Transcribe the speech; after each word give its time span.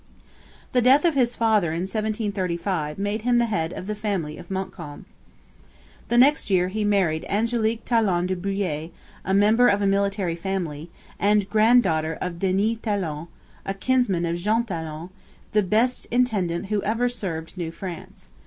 The 0.71 0.81
death 0.81 1.05
of 1.05 1.13
his 1.13 1.35
father 1.35 1.67
in 1.69 1.81
1735 1.81 2.97
made 2.97 3.21
him 3.21 3.37
the 3.37 3.45
head 3.45 3.71
of 3.71 3.85
the 3.85 3.93
family 3.93 4.35
of 4.35 4.49
Montcalm. 4.49 5.05
The 6.07 6.17
next 6.17 6.49
year 6.49 6.69
he 6.69 6.83
married 6.83 7.23
Angelique 7.29 7.85
Talon 7.85 8.25
du 8.25 8.35
Boulay, 8.35 8.89
a 9.23 9.35
member 9.35 9.67
of 9.67 9.79
a 9.79 9.85
military 9.85 10.35
family, 10.35 10.89
and 11.19 11.47
grand 11.51 11.83
daughter 11.83 12.17
of 12.19 12.39
Denis 12.39 12.79
Talon; 12.81 13.27
a 13.63 13.75
kinsman 13.75 14.25
of 14.25 14.37
Jean 14.37 14.63
Talon, 14.63 15.09
the 15.51 15.61
best 15.61 16.07
intendant 16.09 16.65
who 16.69 16.81
ever 16.81 17.07
served 17.07 17.55
New 17.55 17.69
France. 17.69 18.27